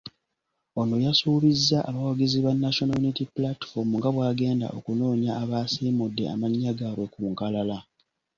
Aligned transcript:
Ono 0.81 0.95
yasuubizza 1.05 1.77
abawagizi 1.89 2.37
ba 2.45 2.51
National 2.63 2.97
Unity 3.01 3.23
Platform 3.35 3.89
nga 3.97 4.09
bw'agenda 4.15 4.67
okunoonya 4.77 5.31
abaasiimudde 5.43 6.23
amannya 6.33 6.71
gaabwe 6.79 7.05
ku 7.13 7.19
nkalala. 7.31 7.77